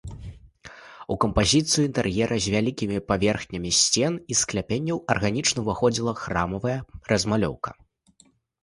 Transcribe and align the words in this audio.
У 1.15 1.17
кампазіцыю 1.25 1.83
інтэр'ера 1.89 2.35
з 2.45 2.53
вялікімі 2.55 2.97
паверхнямі 3.11 3.71
сцен 3.81 4.13
і 4.31 4.39
скляпенняў 4.43 4.97
арганічна 5.17 5.57
ўваходзіла 5.69 6.13
храмавая 6.25 6.79
размалёўка. 7.13 7.69